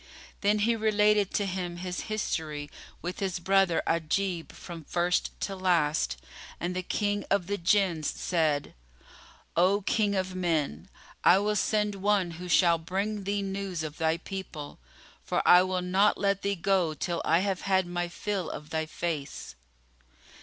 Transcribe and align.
Then 0.39 0.57
he 0.65 0.75
related 0.75 1.31
to 1.35 1.45
him 1.45 1.77
his 1.77 1.99
history 2.09 2.71
with 3.03 3.19
his 3.19 3.37
brother 3.37 3.83
Ajib 3.85 4.51
from 4.51 4.83
first 4.83 5.39
to 5.41 5.55
last, 5.55 6.17
and 6.59 6.75
the 6.75 6.81
King 6.81 7.23
of 7.29 7.45
the 7.45 7.59
Jinns 7.59 8.07
said, 8.07 8.73
"O 9.55 9.81
King 9.81 10.15
of 10.15 10.33
men, 10.33 10.89
I 11.23 11.37
will 11.37 11.55
send 11.55 11.93
one 11.93 12.31
who 12.41 12.49
shall 12.49 12.79
bring 12.79 13.25
thee 13.25 13.43
news 13.43 13.83
of 13.83 13.99
thy 13.99 14.17
people, 14.17 14.79
for 15.23 15.43
I 15.47 15.61
will 15.61 15.83
not 15.83 16.17
let 16.17 16.41
thee 16.41 16.55
go 16.55 16.95
till 16.95 17.21
I 17.23 17.41
have 17.41 17.61
had 17.61 17.85
my 17.85 18.07
fill 18.07 18.49
of 18.49 18.71
thy 18.71 18.87
face." 18.87 19.53